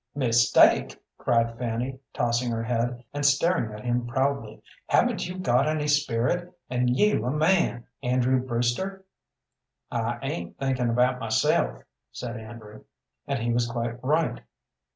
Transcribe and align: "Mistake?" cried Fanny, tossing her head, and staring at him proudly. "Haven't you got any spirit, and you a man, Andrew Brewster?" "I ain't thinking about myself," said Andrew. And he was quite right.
"Mistake?" 0.15 0.99
cried 1.19 1.59
Fanny, 1.59 1.99
tossing 2.11 2.49
her 2.51 2.63
head, 2.63 3.03
and 3.13 3.23
staring 3.23 3.71
at 3.71 3.85
him 3.85 4.07
proudly. 4.07 4.63
"Haven't 4.87 5.27
you 5.27 5.37
got 5.37 5.67
any 5.67 5.87
spirit, 5.87 6.51
and 6.71 6.97
you 6.97 7.23
a 7.23 7.29
man, 7.29 7.85
Andrew 8.01 8.41
Brewster?" 8.43 9.05
"I 9.91 10.17
ain't 10.23 10.57
thinking 10.57 10.89
about 10.89 11.19
myself," 11.19 11.83
said 12.11 12.35
Andrew. 12.37 12.83
And 13.27 13.37
he 13.43 13.53
was 13.53 13.67
quite 13.67 14.03
right. 14.03 14.41